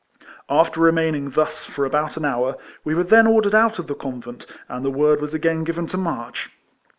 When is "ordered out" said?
3.27-3.77